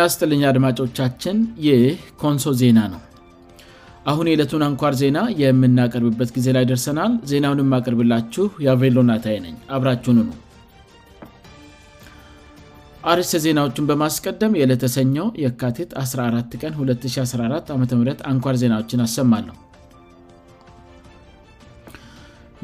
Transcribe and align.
ናስጥልኛ 0.00 0.42
አድማጮቻችን 0.50 1.36
ይ 1.66 1.74
ኮንሶ 2.22 2.44
ዜና 2.60 2.78
ነው 2.92 3.00
አሁን 4.10 4.26
የዕለቱን 4.28 4.62
አንኳር 4.66 4.94
ዜና 5.02 5.18
የምናቀርብበት 5.42 6.30
ጊዜ 6.36 6.46
ላይ 6.56 6.64
ደርሰናል 6.70 7.12
ዜናውን 7.30 7.62
የማቀርብላችሁ 7.62 8.46
የቬሎናታይ 8.66 9.38
ነኝ 9.44 9.54
አብራችኑ 9.76 10.16
ነው 10.30 10.36
አርስ 13.12 13.32
ዜናዎችን 13.44 13.88
በማስቀደም 13.88 14.56
የለተሰኘው 14.60 15.26
የካቴት 15.44 15.90
14 16.04 16.56
ቀን 16.64 16.72
214 16.82 17.74
አም 17.76 17.82
አንኳር 18.32 18.56
ዜናዎችን 18.62 19.04
አሰማሉሁ 19.06 19.56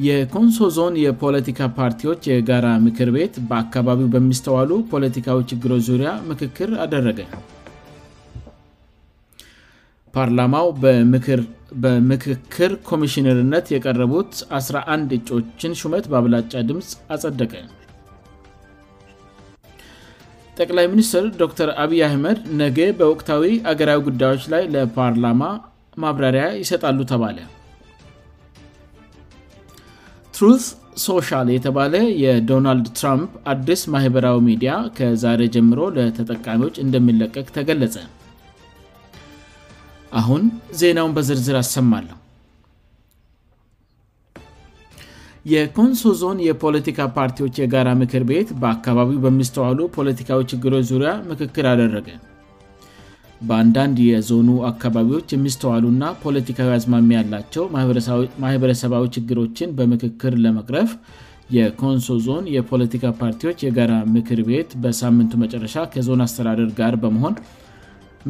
የኮንሶ 0.07 0.57
ዞን 0.75 0.93
የፖለቲካ 1.05 1.59
ፓርቲዎች 1.77 2.21
የጋራ 2.31 2.67
ምክር 2.85 3.09
ቤት 3.15 3.33
በአካባቢው 3.49 4.07
በሚስተዋሉ 4.13 4.69
ፖለቲካዊ 4.93 5.39
ችግሮች 5.51 5.81
ዙሪያ 5.89 6.11
ምክክር 6.29 6.69
አደረገ 6.83 7.19
ፓርላማው 10.15 10.67
በምክክር 11.83 12.71
ኮሚሽነርነት 12.89 13.67
የቀረቡት 13.75 14.31
11 14.63 15.15
እጮችን 15.17 15.77
ሹመት 15.81 16.07
በአብላጫ 16.13 16.53
ድምፅ 16.71 16.89
አጸደቀ 17.15 17.53
ጠቅላይ 20.59 20.85
ሚኒስትር 20.93 21.25
ዶክተር 21.41 21.69
አብይ 21.83 22.01
አህመድ 22.09 22.39
ነጌ 22.61 22.77
በወቅታዊ 23.01 23.45
ሀገራዊ 23.69 24.01
ጉዳዮች 24.09 24.43
ላይ 24.55 24.63
ለፓርላማ 24.75 25.43
ማብራሪያ 26.03 26.43
ይሰጣሉ 26.63 26.97
ተባለ 27.11 27.37
ትሩ 30.43 30.51
ሶሻል 31.03 31.47
የተባለ 31.53 31.95
የዶናልድ 32.21 32.85
ትራምፕ 32.99 33.31
አዲስ 33.51 33.81
ማህበራዊ 33.93 34.37
ሚዲያ 34.47 34.71
ከዛሬ 34.97 35.41
ጀምሮ 35.55 35.79
ለተጠቃሚዎች 35.97 36.75
እንደሚለቀቅ 36.83 37.45
ተገለጸ 37.57 37.95
አሁን 40.21 40.41
ዜናውን 40.79 41.13
በዝርዝር 41.17 41.57
አሰማለሁ 41.61 42.17
የኮንሶ 45.53 46.03
ዞን 46.23 46.41
የፖለቲካ 46.49 46.99
ፓርቲዎች 47.19 47.61
የጋራ 47.63 47.89
ምክር 48.01 48.25
ቤት 48.33 48.51
በአካባቢው 48.63 49.21
በሚስተዋሉ 49.27 49.79
ፖለቲካዊ 49.99 50.43
ችግሮች 50.55 50.87
ዙሪያ 50.93 51.13
ምክክር 51.31 51.67
አደረገ 51.73 52.09
በአንዳንድ 53.49 53.97
የዞኑ 54.09 54.49
አካባቢዎች 54.71 55.27
የሚስተዋሉ 55.35 55.85
ና 56.01 56.09
ፖለቲካዊ 56.23 56.69
አዝማሚ 56.77 57.09
ያላቸው 57.19 57.63
ማህበረሰባዊ 58.43 59.03
ችግሮችን 59.15 59.73
በምክክር 59.77 60.33
ለመቅረፍ 60.43 60.91
የኮንሶ 61.57 62.13
ዞን 62.25 62.45
የፖለቲካ 62.55 63.05
ፓርቲዎች 63.21 63.59
የጋራ 63.67 63.93
ምክር 64.15 64.39
ቤት 64.49 64.69
በሳምንቱ 64.83 65.31
መጨረሻ 65.45 65.75
ከዞን 65.93 66.21
አስተዳደር 66.27 66.69
ጋር 66.81 66.93
በመሆን 67.05 67.35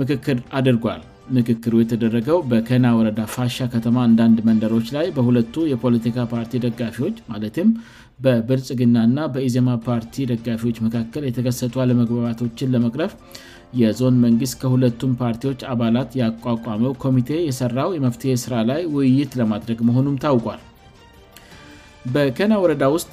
ምክክር 0.02 0.38
አድርጓል 0.60 1.02
ምክክሩ 1.36 1.74
የተደረገው 1.82 2.38
በከና 2.52 2.86
ወረዳ 2.98 3.20
ፋሻ 3.36 3.58
ከተማ 3.74 3.98
አንዳንድ 4.08 4.38
መንደሮች 4.48 4.88
ላይ 4.96 5.08
በሁለቱ 5.18 5.56
የፖለቲካ 5.74 6.18
ፓርቲ 6.34 6.54
ደጋፊዎች 6.66 7.18
ማለትም 7.32 7.70
በብልጽግና 8.26 8.98
ና 9.18 9.28
በኢዜማ 9.36 9.70
ፓርቲ 9.86 10.16
ደጋፊዎች 10.32 10.78
መካከል 10.88 11.24
የተከሰቱ 11.30 11.76
አለመግባባቶችን 11.84 12.72
ለመቅረፍ 12.76 13.14
የዞን 13.80 14.16
መንግስት 14.26 14.56
ከሁለቱም 14.62 15.12
ፓርቲዎች 15.22 15.60
አባላት 15.74 16.10
ያቋቋመው 16.22 16.94
ኮሚቴ 17.04 17.30
የሰራው 17.50 17.90
የመፍትሔ 17.98 18.32
ስራ 18.44 18.54
ላይ 18.70 18.82
ውይይት 18.96 19.34
ለማድረግ 19.40 19.80
መሆኑም 19.90 20.16
ታውቋል 20.24 20.62
በከና 22.14 22.54
ወረዳ 22.64 22.84
ውስጥ 22.96 23.12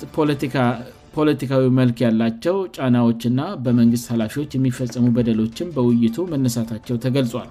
ፖለቲካዊ 1.16 1.64
መልክ 1.78 1.98
ያላቸው 2.06 2.56
ጫናዎችና 2.76 3.40
በመንግስት 3.64 4.06
ኃላፊዎች 4.14 4.50
የሚፈጸሙ 4.56 5.06
በደሎችም 5.16 5.68
በውይይቱ 5.76 6.16
መነሳታቸው 6.32 6.96
ተገልጿል 7.04 7.48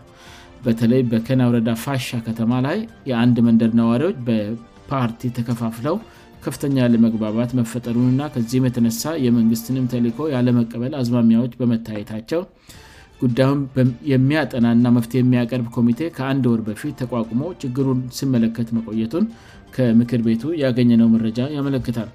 በተለይ 0.65 1.01
በከና 1.11 1.41
ወረዳ 1.49 1.69
ፋሻ 1.83 2.07
ከተማ 2.27 2.53
ላይ 2.67 2.77
የአንድ 3.09 3.37
መንደር 3.47 3.71
ነዋሪዎች 3.81 4.17
በፓርቲ 4.29 5.21
ተከፋፍለው 5.37 5.97
ከፍተኛ 6.45 6.75
ያለመግባባት 6.85 7.51
መፈጠሩን 7.59 8.11
ና 8.19 8.23
ከዚህም 8.33 8.65
የተነሳ 8.67 9.03
የመንግስትንም 9.25 9.87
ተልኮ 9.93 10.19
ያለመቀበል 10.35 10.93
አዝማሚያዎች 11.01 11.53
በመታየታቸው 11.61 12.41
ጉዳዩን 13.21 13.89
የሚያጠናእና 14.13 14.87
መፍትሄ 14.97 15.19
የሚያቀርብ 15.23 15.67
ኮሚቴ 15.75 15.99
ከአንድ 16.17 16.43
ወር 16.51 16.59
በፊት 16.67 16.95
ተቋቁሞ 17.01 17.41
ችግሩን 17.61 17.99
ሲመለከት 18.17 18.67
መቆየቱን 18.77 19.23
ከምክር 19.75 20.21
ቤቱ 20.27 20.43
ያገኘነው 20.63 21.07
መረጃ 21.15 21.39
ያመለክታል 21.55 22.09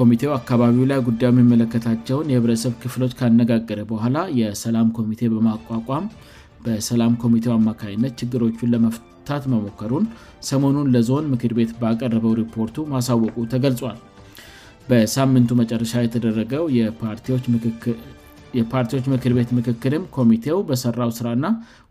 ኮሚቴው 0.00 0.30
አካባቢው 0.38 0.84
ላይ 0.90 0.98
ጉዳዩ 1.08 1.30
የሚመለከታቸውን 1.34 2.30
የህብረተሰብ 2.32 2.74
ክፍሎች 2.82 3.12
ካነጋገረ 3.18 3.80
በኋላ 3.90 4.18
የሰላም 4.40 4.88
ኮሚቴ 4.98 5.22
በማቋቋም 5.34 6.06
በሰላም 6.64 7.12
ኮሚቴው 7.22 7.52
አማካይነት 7.56 8.12
ችግሮቹን 8.20 8.72
ለመፍታት 8.74 9.44
መሞከሩን 9.54 10.06
ሰሞኑን 10.50 10.90
ለዞን 10.94 11.26
ምክር 11.32 11.52
ቤት 11.58 11.72
በቀረበው 11.82 12.32
ሪፖርቱ 12.42 12.78
ማሳወቁ 12.94 13.36
ተገልጿል 13.54 13.98
በሳምንቱ 14.90 15.50
መጨረሻ 15.62 15.92
የተደረገው 16.04 16.64
የፓርቲዎች 16.78 17.44
ምክክል 17.56 17.98
የፓርቲዎች 18.58 19.04
ምክር 19.12 19.32
ቤት 19.38 19.50
ምክክልም 19.58 20.02
ኮሚቴው 20.16 20.58
በሰራው 20.68 21.10
ስራና 21.18 21.46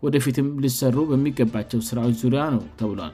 ወደፊትም 0.06 0.48
ሊሰሩ 0.64 0.96
በሚገባቸው 1.12 1.80
ስራዎች 1.90 2.16
ዙሪያ 2.24 2.42
ነው 2.56 2.62
ተብሏል 2.80 3.14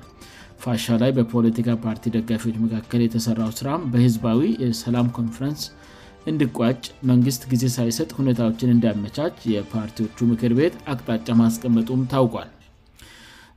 ፋሻ 0.63 0.85
ላይ 1.01 1.11
በፖለቲካ 1.17 1.67
ፓርቲ 1.85 2.03
ደጋፊዎች 2.16 2.57
መካከል 2.66 3.01
የተሰራው 3.03 3.50
ስራም 3.59 3.81
በህዝባዊ 3.94 4.41
የሰላም 4.66 5.07
ኮንፈረንስ 5.17 5.61
እንድቋጭ 6.31 6.81
መንግስት 7.09 7.41
ጊዜ 7.51 7.63
ሳይሰጥ 7.78 8.09
ሁኔታዎችን 8.19 8.73
እንዳያመቻች 8.75 9.35
የፓርቲዎቹ 9.56 10.17
ምክር 10.31 10.53
ቤት 10.59 10.75
አቅጣጫ 10.94 11.27
ማስቀመጡም 11.41 12.01
ታውቋል 12.13 12.51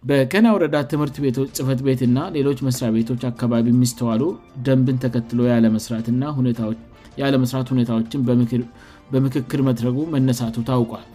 በከና 0.09 0.47
ወረዳ 0.55 0.76
ትምህርት 0.91 1.16
ቤቶች 1.25 1.49
ጽፈት 1.59 1.81
ቤትእና 1.87 2.19
ሌሎች 2.37 2.59
መስሪያ 2.66 2.88
ቤቶች 2.97 3.22
አካባቢ 3.31 3.66
የሚስተዋሉ 3.75 4.22
ደንብን 4.66 4.97
ተከትሎ 5.05 5.41
የለመስራት 5.49 5.97
ሁኔታዎችን 7.75 8.20
በምክ 8.28 8.50
በምክክል 9.13 9.61
መድረጉ 9.69 9.97
መነሳቱ 10.15 10.57
ታውቋል 10.69 11.07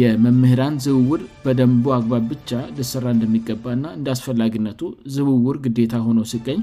የመምህራን 0.00 0.74
ዝውውር 0.84 1.20
በደንቡ 1.42 1.84
አግባብ 1.96 2.24
ብቻ 2.32 2.50
ልሰራ 2.78 3.04
እንደሚገባእና 3.14 3.84
እንዳስፈላጊነቱ 3.98 4.80
ዝውውር 5.16 5.56
ግዴታ 5.64 5.94
ሆነው 6.06 6.24
ሲገኝ 6.32 6.60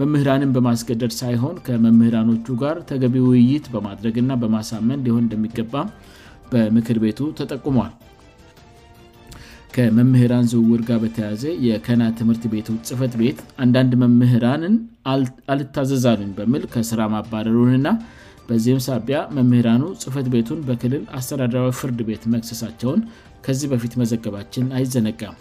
መምህራንን 0.00 0.50
በማስገደድ 0.56 1.12
ሳይሆን 1.20 1.54
ከመምህራኖቹ 1.66 2.46
ጋር 2.62 2.78
ተገቢ 2.90 3.14
ውይይት 3.28 3.66
በማድረግና 3.76 4.32
በማሳመን 4.42 5.04
ሊሆን 5.06 5.24
እንደሚገባ 5.26 5.74
በምክር 6.50 6.98
ቤቱ 7.04 7.20
ተጠቁሟል 7.38 7.92
ከመምህራን 9.76 10.44
ዝውውር 10.52 10.82
ጋር 10.88 10.98
በተያዘ 11.04 11.42
የከና 11.68 12.02
ትምህርት 12.18 12.44
ቤት 12.52 12.68
ጽፈት 12.88 13.14
ቤት 13.22 13.38
አንዳንድ 13.64 13.92
መምህራንን 14.02 14.74
አልታዘዛሉን 15.54 16.30
በል 16.36 16.62
ከስራ 16.74 17.00
ማባረሩንና 17.14 17.88
በዚህም 18.48 18.80
ሳቢያ 18.88 19.18
መምህራኑ 19.36 19.82
ጽፈት 20.02 20.26
ቤቱን 20.34 20.58
በክልል 20.68 21.04
አስተዳድራዊ 21.18 21.68
ፍርድ 21.80 22.00
ቤት 22.08 22.22
መቅሰሳቸውን 22.34 23.00
ከዚህ 23.44 23.68
በፊት 23.72 23.94
መዘገባችን 24.02 24.66
አይዘነጋም 24.78 25.36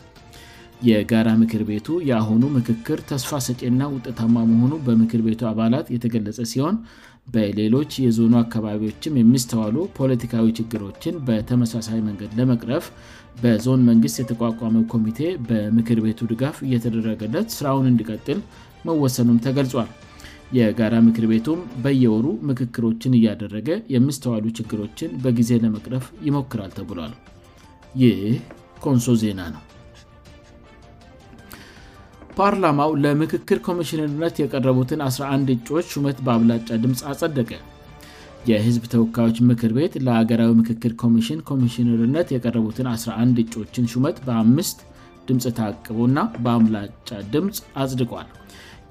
የጋራ 0.87 1.27
ምክር 1.41 1.61
ቤቱ 1.69 1.87
የአሁኑ 2.09 2.41
ምክክር 2.55 2.99
ተስፋ 3.11 3.29
ሰጭና 3.47 3.81
ውጠታማ 3.93 4.35
መሆኑ 4.53 4.73
በምክር 4.87 5.21
ቤቱ 5.27 5.41
አባላት 5.51 5.85
የተገለጸ 5.95 6.39
ሲሆን 6.51 6.75
በሌሎች 7.33 7.91
የዞኑ 8.05 8.33
አካባቢዎችም 8.45 9.15
የሚስተዋሉ 9.19 9.77
ፖለቲካዊ 9.99 10.47
ችግሮችን 10.59 11.15
በተመሳሳይ 11.27 11.99
መንገድ 12.07 12.33
ለመቅረፍ 12.39 12.87
በዞን 13.43 13.81
መንግስት 13.91 14.17
የተቋቋመው 14.21 14.83
ኮሚቴ 14.93 15.21
በምክር 15.51 16.01
ቤቱ 16.07 16.19
ድጋፍ 16.33 16.59
እየተደረገለት 16.67 17.47
ስራውን 17.59 17.87
እንዲቀጥል 17.93 18.41
መወሰኑም 18.89 19.39
ተገልጿል 19.47 19.89
የጋራ 20.57 20.95
ምክር 21.05 21.25
ቤቱም 21.29 21.59
በየወሩ 21.83 22.25
ምክክሮችን 22.49 23.13
እያደረገ 23.19 23.69
የምስተዋሉ 23.93 24.45
ችግሮችን 24.59 25.15
በጊዜ 25.23 25.49
ለመቅረፍ 25.63 26.05
ይሞክራል 26.27 26.71
ተብሏል 26.79 27.13
ይህ 28.01 28.19
ኮንሶ 28.83 29.13
ዜና 29.23 29.39
ነው 29.53 29.61
ፓርላማው 32.37 32.91
ለምክክር 33.05 33.59
ኮሚሽነርነት 33.67 34.35
የቀረቡትን 34.43 35.01
11 35.09 35.51
እጩዎች 35.55 35.89
ሹመት 35.97 36.17
በአብላጫ 36.27 36.67
ድምፅ 36.83 37.01
አጸደቀ 37.11 37.51
የህዝብ 38.49 38.83
ተወካዮች 38.93 39.37
ምክር 39.49 39.71
ቤት 39.77 39.93
ለሀገራዊ 40.07 40.51
ምክክር 40.61 40.91
ኮሚሽን 41.03 41.39
ኮሚሽነርነት 41.49 42.27
የቀረቡትን 42.35 42.89
11 42.95 43.41
እጩዎችን 43.45 43.89
ሹመት 43.93 44.19
በአምስት 44.27 44.79
ድምፅ 45.29 45.45
ታቅበ 45.59 45.97
እና 46.09 46.19
በአምላጫ 46.45 47.09
ድምፅ 47.33 47.59
አጽድቋል 47.83 48.27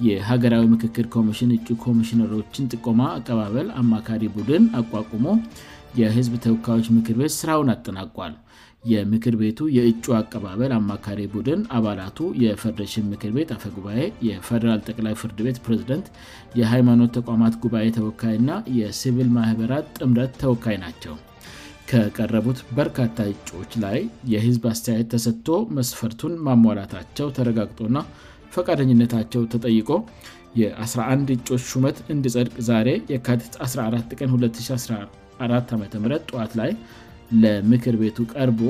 የሀገራዊ 0.08 0.64
ምክክል 0.74 1.06
ኮሚሽን 1.14 1.50
እጩ 1.56 1.68
ኮሚሽነሮችን 1.84 2.68
ጥቆማ 2.74 3.00
አቀባበል 3.16 3.66
አማካሪ 3.82 4.22
ቡድን 4.36 4.64
አቋቁሞ 4.80 5.26
የህዝብ 6.00 6.32
ተወካዮች 6.44 6.86
ምክር 6.96 7.16
ቤት 7.20 7.32
ስራውን 7.40 7.68
አጠናቋል 7.74 8.32
የምክር 8.92 9.34
ቤቱ 9.42 9.58
የእጩ 9.76 10.06
አቀባበል 10.20 10.72
አማካሪ 10.78 11.20
ቡድን 11.34 11.60
አባላቱ 11.76 12.18
የፈርዴሬሽን 12.44 13.06
ምክር 13.12 13.30
ቤት 13.36 13.50
አፈ 13.56 13.62
ጉባኤ 13.76 14.00
የፈደራል 14.28 14.80
ጠቅላይ 14.88 15.14
ፍርድ 15.20 15.38
ቤት 15.46 15.60
ፕሬዚደንት 15.66 16.08
የሃይማኖት 16.60 17.12
ተቋማት 17.18 17.54
ጉባኤ 17.64 17.86
ተወካይ 17.98 18.36
ና 18.48 18.58
የሲቪል 18.80 19.30
ማኅበራት 19.38 19.86
ጥምረት 19.98 20.34
ተወካይ 20.42 20.78
ናቸው 20.84 21.14
ከቀረቡት 21.90 22.58
በርካታ 22.76 23.16
እጩች 23.32 23.72
ላይ 23.86 23.98
የህዝብ 24.34 24.62
አስተያየት 24.72 25.08
ተሰጥቶ 25.14 25.48
መስፈርቱን 25.78 26.34
ማሟላታቸው 26.48 27.26
ተረጋግጦና 27.38 27.96
ፈቃደኝነታቸው 28.56 29.42
ተጠይቆ 29.52 29.90
የ11 30.60 31.30
እጮች 31.36 31.62
ሹመት 31.72 31.96
እንዲጸድቅ 32.14 32.54
ዛሬ 32.70 32.88
የካት 33.12 33.54
14 33.68 34.12
ቀን2014 34.18 35.72
ዓም 35.78 36.12
ጠዋት 36.30 36.52
ላይ 36.60 36.70
ለምክር 37.42 37.94
ቤቱ 38.02 38.18
ቀርቦ 38.32 38.60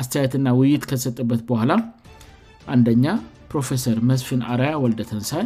አስተያየትና 0.00 0.48
ውይይት 0.58 0.84
ከተሰጠበት 0.90 1.42
በኋላ 1.50 1.72
አንኛ 2.74 3.04
ፕሮፌሰር 3.50 3.98
መስፍን 4.10 4.40
አርያ 4.52 4.70
ወልደ 4.84 5.02
ተንሣይ 5.10 5.44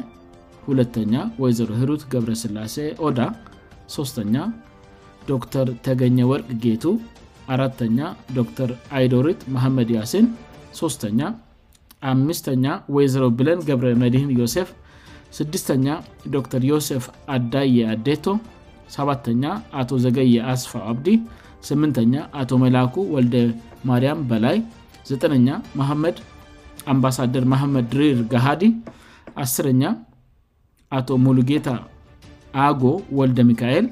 ሁለተኛ 0.68 1.14
ወይዘሮ 1.42 1.70
ህሩት 1.80 2.02
ገብረስላሴ 2.12 2.76
ኦዳ 3.06 3.20
3ተኛ 3.94 4.36
ዶተር 5.28 5.70
ተገኘ 5.86 6.18
ወርቅ 6.32 6.48
ጌቱ 6.66 6.84
አተኛ 7.54 8.00
ዶተር 8.36 8.70
አይዶሪት 8.98 9.40
መሐመድ 9.54 9.90
ያሲን 9.98 10.26
sostaya 10.72 11.36
amitya 12.04 12.84
wezr 12.88 13.24
bilan 13.32 13.62
gebr 13.64 13.94
medhi 13.96 14.24
yosef 14.34 14.72
stya 15.32 15.76
dr 16.28 16.60
yoseh 16.62 17.02
adaye 17.26 17.88
adeto 17.88 18.40
satya 18.88 19.62
ato 19.72 19.94
zegye 19.98 20.40
asfa 20.42 20.84
abdi 20.86 21.22
smtya 21.60 22.30
ato 22.32 22.54
melaku 22.60 23.02
wolde 23.12 23.54
mariam 23.84 24.24
balai 24.24 24.62
zeya 25.04 25.60
mahamad 25.74 26.20
ambasader 26.86 27.44
mahamad 27.44 27.90
rir 27.92 28.22
gahadi 28.24 28.76
asrya 29.36 29.96
ato 30.90 31.18
mologeta 31.18 31.84
ago 32.54 33.02
wolde 33.12 33.42
mikael 33.44 33.90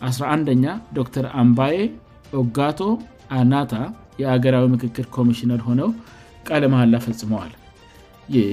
ar 0.00 0.14
anya 0.38 0.80
dr 0.94 1.26
ambae 1.34 1.90
ogato 2.32 2.98
anata 3.28 3.92
የአገራዊ 4.20 4.64
ምክክል 4.74 5.04
ኮሚሽነር 5.16 5.60
ሆነው 5.68 5.90
ቃለ 6.48 6.64
መሃላ 6.72 6.96
ፈጽመዋል 7.06 7.52
ይህ 8.34 8.52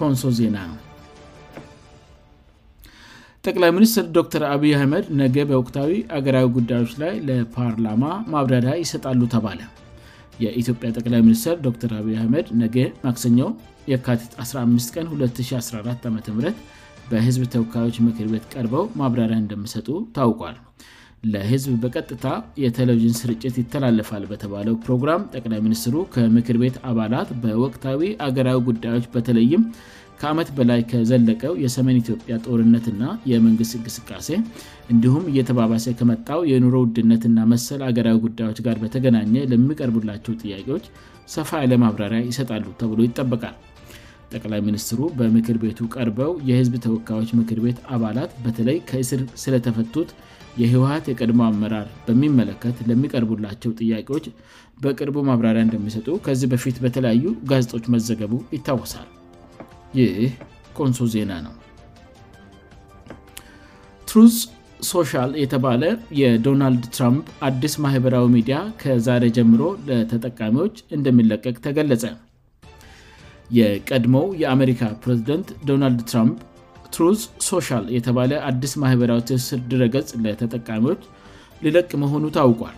ኮንሶ 0.00 0.22
ዜና 0.38 0.56
ነው 0.70 0.82
ጠቅላይ 3.50 3.70
ሚኒስትር 3.76 4.04
ዶተር 4.16 4.42
አብይ 4.52 4.72
አህመድ 4.76 5.04
ነገ 5.20 5.36
በወቅታዊ 5.50 5.90
አገራዊ 6.16 6.46
ጉዳዮች 6.56 6.92
ላይ 7.02 7.12
ለፓርላማ 7.26 8.04
ማብራሪያ 8.32 8.72
ይሰጣሉ 8.84 9.20
ተባለ 9.34 9.60
የኢትዮጵያ 10.44 10.88
ጠቅላይ 10.98 11.20
ሚኒስትር 11.26 11.54
ዶር 11.64 11.92
አብይ 11.98 12.16
አህመድ 12.20 12.46
ነገ 12.62 12.76
ማክሰኘው 13.04 13.48
የካቲት 13.92 14.32
15 14.44 14.96
ቀን 14.96 15.06
2014 15.18 16.08
ዓም 16.10 16.40
በህዝብ 17.10 17.42
ተወካዮች 17.54 17.96
ምክር 18.06 18.26
ቤት 18.32 18.44
ቀርበው 18.52 18.84
ማብራሪያ 19.00 19.36
እንደምሰጡ 19.42 19.88
ታውቋል 20.16 20.56
ለህዝብ 21.32 21.72
በቀጥታ 21.82 22.26
የቴለቪዥን 22.62 23.16
ስርጭት 23.20 23.54
ይተላልፋል 23.60 24.24
በተባለው 24.30 24.74
ፕሮግራም 24.84 25.22
ጠቅላይ 25.34 25.60
ሚኒስትሩ 25.66 25.94
ከምክር 26.14 26.56
ቤት 26.62 26.76
አባላት 26.90 27.28
በወቅታዊ 27.42 28.02
አገራዊ 28.26 28.58
ጉዳዮች 28.68 29.06
በተለይም 29.14 29.62
ከአመት 30.20 30.50
በላይ 30.58 30.80
ከዘለቀው 30.90 31.54
የሰሜን 31.64 31.98
ኢትዮጵያ 32.02 32.34
ጦርነትና 32.46 33.02
የመንግስት 33.30 33.74
እንቅስቃሴ 33.78 34.28
እንዲሁም 34.92 35.26
እየተባባሴ 35.32 35.86
ከመጣው 36.00 36.40
የኑሮ 36.52 36.74
ውድነት 36.84 37.24
ና 37.36 37.48
መሰል 37.52 37.82
አገራዊ 37.88 38.18
ጉዳዮች 38.26 38.60
ጋር 38.66 38.78
በተገናኘ 38.84 39.34
ለሚቀርቡላቸው 39.52 40.36
ጥያቄዎች 40.44 40.86
ሰፋ 41.34 41.50
ያለማብራሪያ 41.64 42.22
ይሰጣሉ 42.30 42.64
ተብሎ 42.80 42.98
ይጠበቃል 43.08 43.56
ጠቅላይ 44.34 44.60
ሚኒስትሩ 44.68 45.00
በምክር 45.18 45.56
ቤቱ 45.64 45.78
ቀርበው 45.94 46.32
የህዝብ 46.48 46.74
ተወካዮች 46.84 47.30
ምክር 47.40 47.58
ቤት 47.64 47.78
አባላት 47.94 48.30
በተለይ 48.44 48.78
ከእስር 48.88 49.20
ስለተፈቱት 49.42 50.10
የህወሀት 50.62 51.04
የቀድሞ 51.10 51.40
አመራር 51.50 51.86
በሚመለከት 52.06 52.76
ለሚቀርቡላቸው 52.90 53.70
ጥያቄዎች 53.80 54.26
በቅርቡ 54.84 55.16
ማብራሪያ 55.28 55.62
እንደሚሰጡ 55.66 56.08
ከዚህ 56.26 56.48
በፊት 56.52 56.76
በተለያዩ 56.84 57.24
ጋዜጦች 57.50 57.84
መዘገቡ 57.94 58.32
ይታወሳል 58.56 59.08
ይህ 59.98 60.32
ኮንሶ 60.78 61.00
ዜና 61.14 61.32
ነው 61.46 61.54
ትሩስ 64.10 64.36
ሶሻል 64.92 65.30
የተባለ 65.42 65.82
የዶናልድ 66.22 66.84
ትራምፕ 66.96 67.26
አዲስ 67.48 67.74
ማኅበራዊ 67.84 68.26
ሚዲያ 68.36 68.56
ከዛሬ 68.82 69.22
ጀምሮ 69.38 69.62
ለተጠቃሚዎች 69.90 70.74
እንደሚለቀቅ 70.96 71.54
ተገለጸ 71.66 72.04
የቀድሞው 73.58 74.26
የአሜሪካ 74.42 74.82
ፕሬዝደንት 75.02 75.48
ዶናልድ 75.68 76.00
ትራምፕ 76.10 76.38
ትሩዝ 76.94 77.20
ሶሻል 77.50 77.84
የተባለ 77.96 78.32
አዲስ 78.50 78.72
ማህበራዊ 78.82 79.20
ትስስር 79.28 79.60
ድረገጽ 79.72 80.10
ለተጠቃሚች 80.24 81.00
ልለቅ 81.64 81.90
መሆኑ 82.02 82.22
ታውቋል 82.36 82.76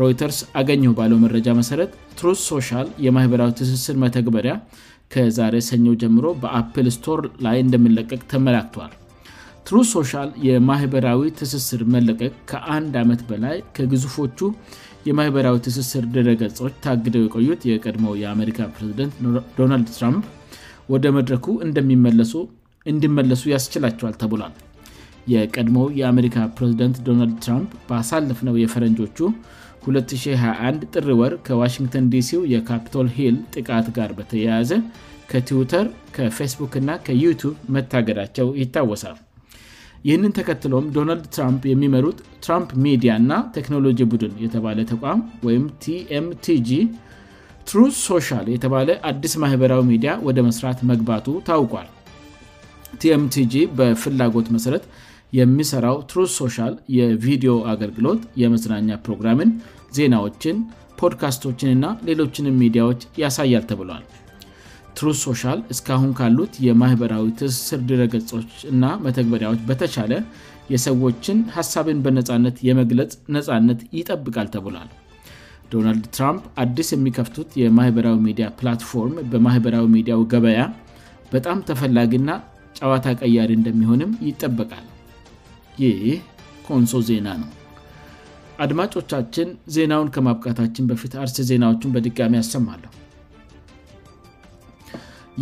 ሮይተርስ 0.00 0.38
አገኘው 0.60 0.92
ባለው 0.98 1.18
መረጃ 1.24 1.46
መሰረት 1.60 1.90
ትሩዝ 2.18 2.38
ሶሻል 2.52 2.86
የማህበራዊ 3.06 3.50
ትስስር 3.60 3.96
መተግበሪያ 4.04 4.54
ከዛሬ 5.12 5.54
ሰኞው 5.70 5.94
ጀምሮ 6.02 6.26
በአፕል 6.42 6.86
ስቶር 6.96 7.20
ላይ 7.44 7.56
እንደምለቀቅ 7.64 8.20
ተመላክቷል 8.32 8.92
ትሩዝ 9.66 9.88
ሶሻል 9.96 10.30
የማህበራዊ 10.48 11.20
ትስስር 11.38 11.80
መለቀቅ 11.94 12.32
ከአንድ 12.50 12.94
ዓመት 13.02 13.20
በላይ 13.28 13.58
ከግዙፎቹ 13.76 14.38
የማህበራዊ 15.08 15.56
ትስስር 15.66 16.04
ድረገጾች 16.16 16.74
ታግደው 16.84 17.22
የቆዩት 17.24 17.62
የቀድሞው 17.70 18.12
የአሜሪካ 18.22 18.58
ፕሬዚደንት 18.74 19.14
ዶናልድ 19.58 19.88
ትራምፕ 19.96 20.26
ወደ 20.92 21.06
መድረኩ 21.16 21.46
እንዲመለሱ 22.90 23.42
ያስችላቸዋል 23.54 24.14
ተብሏል 24.20 24.54
የቀድሞው 25.32 25.88
የአሜሪካ 26.00 26.36
ፕሬዝደንት 26.58 26.96
ዶናልድ 27.08 27.36
ትራምፕ 27.46 27.72
በሳለፍ 27.88 28.38
ነው 28.48 28.54
የፈረንጆቹ 28.62 29.18
20021 29.88 30.86
ጥር 30.94 31.06
ወር 31.20 31.34
ከዋሽንግተን 31.46 32.08
ዲሲው 32.14 32.42
የካፕቶል 32.54 33.08
ሂል 33.18 33.36
ጥቃት 33.56 33.88
ጋር 33.98 34.10
በተያያዘ 34.20 34.70
ከትዊተር 35.32 35.86
ከፌስቡክ 36.16 36.72
እና 36.82 36.90
ከዩቱብ 37.08 37.54
መታገዳቸው 37.76 38.48
ይታወሳል 38.62 39.16
ይህንን 40.08 40.32
ተከትሎም 40.38 40.86
ዶናልድ 40.96 41.24
ትራምፕ 41.34 41.62
የሚመሩት 41.70 42.18
ትራምፕ 42.44 42.70
ሚዲያ 42.84 43.10
እና 43.22 43.32
ቴክኖሎጂ 43.56 44.00
ቡድን 44.12 44.32
የተባለ 44.44 44.78
ተቋም 44.92 45.20
ወይም 45.46 45.64
tኤምtg 45.84 46.70
ትሩ 47.70 47.80
ሶሻል 48.06 48.46
የተባለ 48.54 48.88
አዲስ 49.10 49.34
ማህበራዊ 49.42 49.82
ሚዲያ 49.90 50.12
ወደ 50.28 50.38
መስራት 50.48 50.78
መግባቱ 50.92 51.26
ታውቋል 51.48 51.88
tmtg 53.02 53.54
በፍላጎት 53.80 54.48
መሠረት 54.54 54.84
የሚሠራው 55.40 55.96
ትሩ 56.10 56.22
ሶሻል 56.40 56.74
የቪዲዮ 56.96 57.52
አገልግሎት 57.74 58.22
የመዝናኛ 58.42 58.90
ፕሮግራምን 59.06 59.52
ዜናዎችን 59.98 60.58
ፖድካስቶችን 61.02 61.78
ና 61.84 61.94
ሌሎችንም 62.08 62.58
ሚዲያዎች 62.64 63.00
ያሳያል 63.22 63.64
ተብሏል 63.70 64.04
ሩ 65.02 65.08
ሶሻል 65.24 65.58
እስካሁን 65.72 66.10
ካሉት 66.18 66.54
የማኅበራዊ 66.66 67.24
ትስስር 67.38 67.80
ድረገጾች 67.90 68.50
እና 68.72 68.84
መተግበሪያዎች 69.04 69.60
በተቻለ 69.68 70.12
የሰዎችን 70.72 71.38
ሀሳብን 71.56 71.98
በነፃነት 72.04 72.56
የመግለጽ 72.68 73.12
ነፃነት 73.36 73.80
ይጠብቃል 73.96 74.48
ተብሏል 74.54 74.90
ዶናልድ 75.72 76.06
ትራምፕ 76.16 76.44
አዲስ 76.64 76.88
የሚከፍቱት 76.94 77.50
የማኅበራዊ 77.62 78.16
ሚዲያ 78.28 78.46
ፕላትፎርም 78.60 79.14
በማኅበራዊ 79.32 79.86
ሚዲያው 79.96 80.22
ገበያ 80.32 80.62
በጣም 81.34 81.58
ተፈላጊና 81.70 82.30
ጨዋታ 82.78 83.06
ቀያሪ 83.22 83.50
እንደሚሆንም 83.58 84.12
ይጠበቃል 84.28 84.86
ይህ 85.82 86.00
ኮንሶ 86.68 86.94
ዜና 87.10 87.28
ነው 87.42 87.50
አድማጮቻችን 88.64 89.48
ዜናውን 89.76 90.10
ከማብቃታችን 90.16 90.88
በፊት 90.92 91.12
አርስ 91.22 91.36
ዜናዎቹን 91.50 91.94
በድጋሚ 91.94 92.34
ያሰማለሁ 92.40 92.90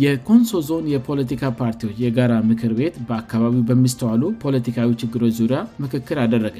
የኮንሶ 0.03 0.51
ዞን 0.67 0.85
የፖለቲካ 0.91 1.43
ፓርቲዎች 1.61 1.95
የጋራ 2.03 2.33
ምክር 2.51 2.71
ቤት 2.77 2.95
በአካባቢው 3.07 3.63
በሚስተዋሉ 3.69 4.21
ፖለቲካዊ 4.43 4.89
ችግሮች 5.01 5.33
ዙሪያ 5.39 5.59
ምክክር 5.83 6.17
አደረገ 6.25 6.57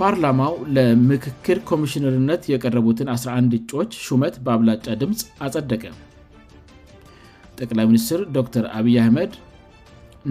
ፓርላማው 0.00 0.54
ለምክክር 0.76 1.58
ኮሚሽነርነት 1.70 2.42
የቀረቡትን 2.52 3.10
11 3.14 3.56
እጩች 3.58 3.92
ሹመት 4.06 4.34
በአብላጫ 4.46 4.84
ድምፅ 5.02 5.22
አጸደቀ 5.46 5.84
ጠቅላይ 7.60 7.84
ሚኒስትር 7.92 8.22
ዶተር 8.36 8.64
አብይ 8.80 8.96
አህመድ 9.04 9.32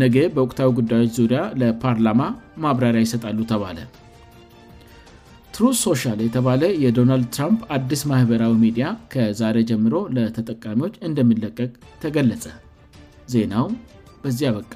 ነጌ 0.02 0.16
በወቅታዊ 0.36 0.70
ጉዳዮች 0.82 1.12
ዙሪያ 1.20 1.42
ለፓርላማ 1.62 2.22
ማብራሪያ 2.64 3.04
ይሰጣሉ 3.06 3.38
ተባለ 3.54 3.78
ቱሩ 5.58 5.68
ሶሻል 5.82 6.18
የተባለ 6.24 6.62
የዶናልድ 6.84 7.28
ትራምፕ 7.36 7.60
አዲስ 7.76 8.02
ማኅበራዊ 8.10 8.54
ሚዲያ 8.64 8.86
ከዛሬ 9.14 9.58
ጀምሮ 9.70 9.94
ለተጠቃሚዎች 10.16 10.96
እንደምለቀቅ 11.08 11.70
ተገለጸ 12.04 12.46
ዜናውም 13.34 13.76
በዚያ 14.24 14.48
ያበቃ 14.50 14.74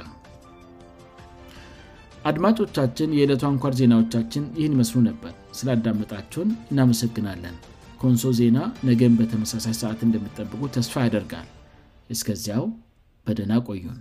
አድማጮቻችን 2.32 3.16
የዕለቱ 3.18 3.44
አንኳር 3.50 3.74
ዜናዎቻችን 3.82 4.46
ይህን 4.60 4.74
ይመስሉ 4.78 5.02
ነበር 5.10 5.34
ስላዳመጣቸውን 5.60 6.52
እናመሰግናለን 6.72 7.58
ከወንሶ 8.02 8.26
ዜና 8.40 8.58
ነገም 8.92 9.20
በተመሳሳይ 9.22 9.76
ሰዓት 9.82 10.00
እንደሚጠብቁ 10.10 10.62
ተስፋ 10.78 10.96
ያደርጋል 11.08 11.50
እስከዚያው 12.18 12.66
በደህና 13.28 13.54
ቆዩም 13.70 13.96